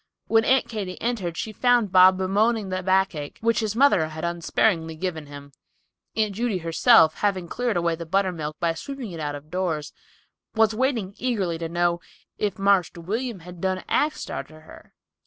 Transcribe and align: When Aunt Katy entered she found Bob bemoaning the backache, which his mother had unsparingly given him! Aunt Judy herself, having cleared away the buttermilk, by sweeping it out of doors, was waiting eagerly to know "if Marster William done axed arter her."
When 0.25 0.43
Aunt 0.45 0.67
Katy 0.67 0.99
entered 0.99 1.37
she 1.37 1.51
found 1.51 1.91
Bob 1.91 2.17
bemoaning 2.17 2.69
the 2.69 2.81
backache, 2.81 3.37
which 3.41 3.59
his 3.59 3.75
mother 3.75 4.07
had 4.07 4.25
unsparingly 4.25 4.95
given 4.95 5.27
him! 5.27 5.51
Aunt 6.15 6.33
Judy 6.33 6.57
herself, 6.57 7.17
having 7.19 7.47
cleared 7.47 7.77
away 7.77 7.93
the 7.93 8.07
buttermilk, 8.07 8.55
by 8.59 8.73
sweeping 8.73 9.11
it 9.11 9.19
out 9.19 9.35
of 9.35 9.51
doors, 9.51 9.93
was 10.55 10.73
waiting 10.73 11.13
eagerly 11.19 11.59
to 11.59 11.69
know 11.69 12.01
"if 12.39 12.57
Marster 12.57 12.99
William 12.99 13.37
done 13.59 13.83
axed 13.87 14.31
arter 14.31 14.61
her." 14.61 14.95